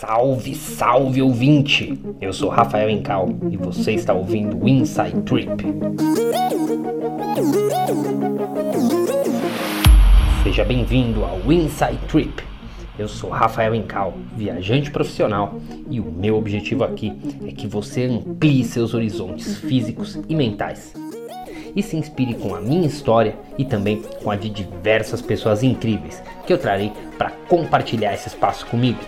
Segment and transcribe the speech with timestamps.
[0.00, 2.00] Salve, salve ouvinte!
[2.20, 5.50] Eu sou Rafael Incal e você está ouvindo o Inside Trip.
[10.44, 12.44] Seja bem-vindo ao Inside Trip.
[12.96, 15.56] Eu sou Rafael Incal, viajante profissional,
[15.90, 17.12] e o meu objetivo aqui
[17.44, 20.94] é que você amplie seus horizontes físicos e mentais
[21.74, 26.22] e se inspire com a minha história e também com a de diversas pessoas incríveis
[26.46, 29.00] que eu trarei para compartilhar esse espaço comigo.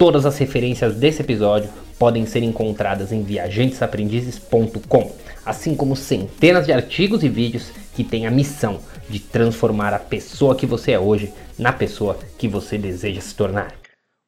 [0.00, 5.14] Todas as referências desse episódio podem ser encontradas em viajantesaprendizes.com,
[5.44, 10.56] assim como centenas de artigos e vídeos que têm a missão de transformar a pessoa
[10.56, 13.78] que você é hoje na pessoa que você deseja se tornar.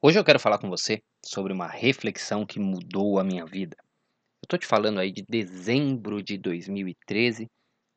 [0.02, 3.74] Hoje eu quero falar com você sobre uma reflexão que mudou a minha vida.
[3.80, 7.46] Eu estou te falando aí de dezembro de 2013,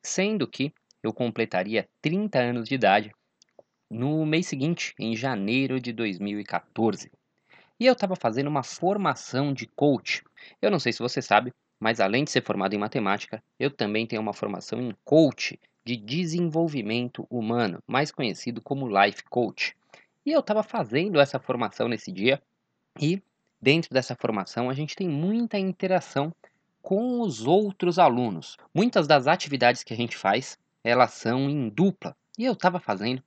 [0.01, 0.71] sendo que
[1.03, 3.11] eu completaria 30 anos de idade
[3.91, 7.11] no mês seguinte, em janeiro de 2014.
[7.77, 10.23] E eu estava fazendo uma formação de coach.
[10.61, 14.07] Eu não sei se você sabe, mas além de ser formado em matemática, eu também
[14.07, 19.75] tenho uma formação em coach de desenvolvimento humano, mais conhecido como life coach.
[20.25, 22.41] E eu estava fazendo essa formação nesse dia
[22.99, 23.21] e
[23.61, 26.33] dentro dessa formação a gente tem muita interação
[26.81, 28.55] com os outros alunos.
[28.73, 32.15] Muitas das atividades que a gente faz, elas são em dupla.
[32.37, 33.21] E eu estava fazendo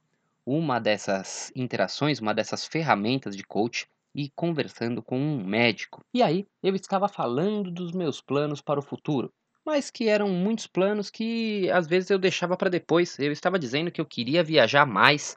[0.47, 6.01] uma dessas interações, uma dessas ferramentas de coach e conversando com um médico.
[6.13, 9.33] E aí eu estava falando dos meus planos para o futuro,
[9.65, 13.19] mas que eram muitos planos que às vezes eu deixava para depois.
[13.19, 15.37] Eu estava dizendo que eu queria viajar mais,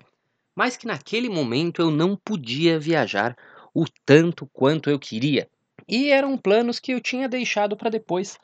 [0.56, 3.36] mas que naquele momento eu não podia viajar
[3.74, 5.50] o tanto quanto eu queria.
[5.88, 8.38] E eram planos que eu tinha deixado para depois,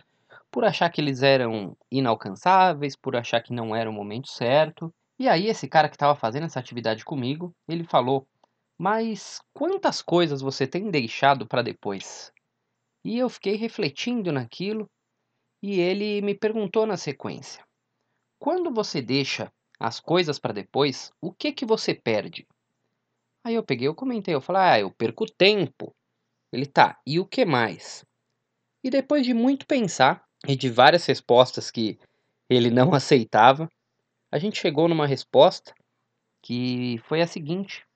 [0.52, 4.94] por achar que eles eram inalcançáveis, por achar que não era o momento certo.
[5.20, 8.28] E aí esse cara que estava fazendo essa atividade comigo, ele falou:
[8.78, 12.32] mas quantas coisas você tem deixado para depois?
[13.04, 14.90] E eu fiquei refletindo naquilo
[15.64, 17.66] e ele me perguntou na sequência:
[18.40, 22.48] Quando você deixa as coisas para depois, o que que você perde?
[23.44, 25.96] Aí eu peguei, eu comentei, eu falei: "Ah, eu perco tempo".
[26.52, 28.06] Ele tá, e o que mais?
[28.84, 32.00] E depois de muito pensar e de várias respostas que
[32.50, 33.70] ele não aceitava,
[34.32, 35.74] a gente chegou numa resposta
[36.44, 37.87] que foi a seguinte: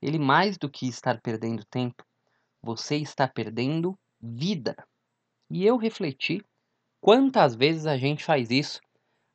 [0.00, 2.04] ele mais do que estar perdendo tempo,
[2.62, 4.76] você está perdendo vida.
[5.50, 6.44] E eu refleti
[7.00, 8.80] quantas vezes a gente faz isso.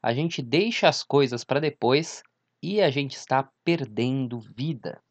[0.01, 2.23] A gente deixa as coisas para depois
[2.61, 5.01] e a gente está perdendo vida.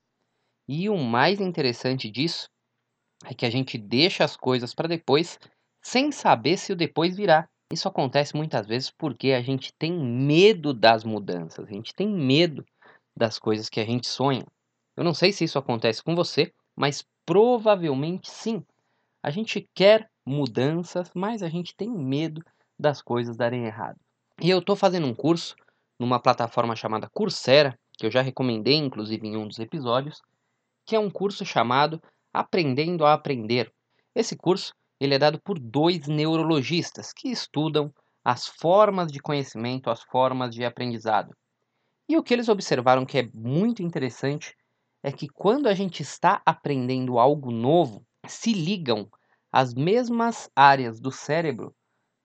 [0.68, 2.48] E o mais interessante disso
[3.24, 5.38] é que a gente deixa as coisas para depois
[5.82, 7.48] sem saber se o depois virá.
[7.72, 12.64] Isso acontece muitas vezes porque a gente tem medo das mudanças, a gente tem medo
[13.16, 14.44] das coisas que a gente sonha.
[14.96, 18.64] Eu não sei se isso acontece com você, mas provavelmente sim.
[19.22, 22.42] A gente quer mudanças, mas a gente tem medo
[22.78, 23.98] das coisas darem errado.
[24.40, 25.54] E eu estou fazendo um curso
[25.98, 30.20] numa plataforma chamada Coursera, que eu já recomendei inclusive em um dos episódios,
[30.84, 32.02] que é um curso chamado
[32.32, 33.72] Aprendendo a Aprender.
[34.14, 37.92] Esse curso ele é dado por dois neurologistas que estudam
[38.24, 41.34] as formas de conhecimento, as formas de aprendizado.
[42.08, 44.54] E o que eles observaram que é muito interessante
[45.02, 49.10] é que quando a gente está aprendendo algo novo, se ligam
[49.50, 51.74] as mesmas áreas do cérebro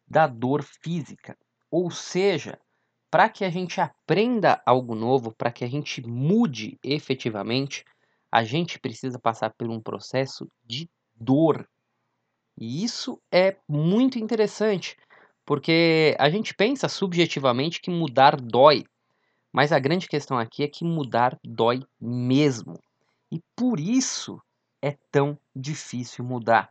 [0.07, 1.37] da dor física.
[1.69, 2.59] Ou seja,
[3.11, 7.83] para que a gente aprenda algo novo, para que a gente mude efetivamente,
[8.31, 11.67] a gente precisa passar por um processo de dor.
[12.57, 14.95] E isso é muito interessante,
[15.45, 18.85] porque a gente pensa subjetivamente que mudar dói,
[19.57, 22.79] mas a grande questão aqui é que mudar dói mesmo.
[23.31, 24.39] E por isso
[24.79, 26.69] é tão difícil mudar.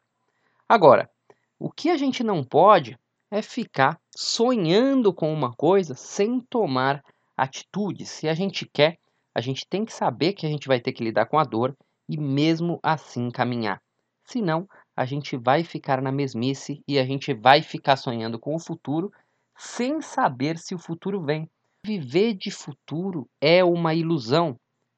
[0.69, 1.11] Agora,
[1.59, 2.97] o que a gente não pode
[3.29, 7.03] é ficar sonhando com uma coisa sem tomar
[7.37, 8.07] atitude.
[8.07, 9.01] Se a gente quer,
[9.35, 11.77] a gente tem que saber que a gente vai ter que lidar com a dor
[12.09, 13.83] e mesmo assim caminhar.
[14.23, 18.61] Senão, a gente vai ficar na mesmice e a gente vai ficar sonhando com o
[18.61, 19.11] futuro
[19.57, 21.51] sem saber se o futuro vem.
[21.87, 24.57] Viver de futuro é uma ilusão,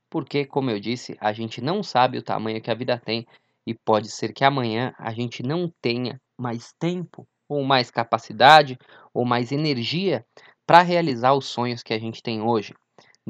[0.09, 3.27] porque, como eu disse, a gente não sabe o tamanho que a vida tem
[3.67, 8.79] e pode ser que amanhã a gente não tenha mais tempo, ou mais capacidade,
[9.13, 10.25] ou mais energia
[10.67, 12.73] para realizar os sonhos que a gente tem hoje.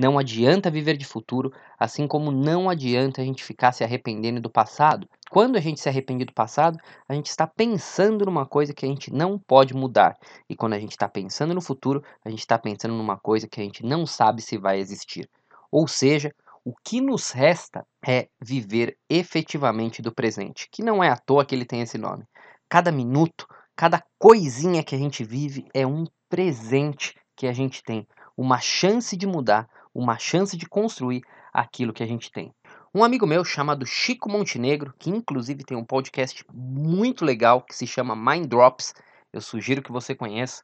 [0.01, 4.49] Não adianta viver de futuro, assim como não adianta a gente ficar se arrependendo do
[4.49, 5.09] passado.
[5.29, 6.79] Quando a gente se arrepende do passado,
[7.09, 10.17] a gente está pensando numa coisa que a gente não pode mudar.
[10.49, 13.61] E quando a gente está pensando no futuro, a gente está pensando numa coisa que
[13.61, 15.29] a gente não sabe se vai existir.
[15.69, 16.33] Ou seja,
[16.69, 21.55] O que nos resta é viver efetivamente do presente, que não é à toa que
[21.55, 22.25] ele tem esse nome.
[22.69, 28.07] Cada minuto, cada coisinha que a gente vive é um presente que a gente tem,
[28.37, 29.67] uma chance de mudar,
[29.99, 31.23] uma chance de construir
[31.53, 32.55] aquilo que a gente tem.
[32.95, 37.85] Um amigo meu chamado Chico Montenegro, que inclusive tem um podcast muito legal que se
[37.85, 38.95] chama Mind Drops,
[39.33, 40.63] eu sugiro que você conheça.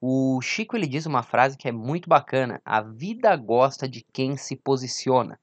[0.00, 4.38] O Chico ele diz uma frase que é muito bacana: a vida gosta de quem
[4.38, 5.38] se posiciona.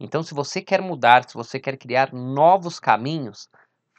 [0.00, 3.48] Então, se você quer mudar, se você quer criar novos caminhos,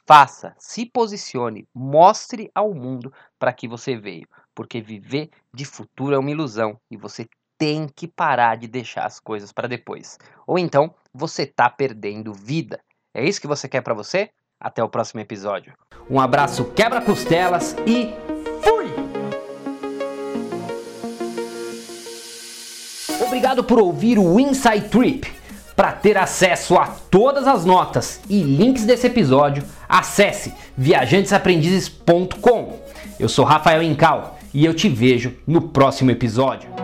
[0.06, 6.18] faça, se posicione, mostre ao mundo para que você veio, porque viver de futuro é
[6.18, 7.26] uma ilusão e você
[7.62, 10.18] tem que parar de deixar as coisas para depois.
[10.48, 12.80] Ou então, você está perdendo vida.
[13.14, 14.30] É isso que você quer para você?
[14.58, 15.72] Até o próximo episódio.
[16.10, 18.12] Um abraço quebra-costelas e
[18.64, 18.86] fui!
[23.24, 25.32] Obrigado por ouvir o Inside Trip.
[25.76, 32.80] Para ter acesso a todas as notas e links desse episódio, acesse viajantesaprendizes.com.
[33.20, 36.81] Eu sou Rafael Incal e eu te vejo no próximo episódio.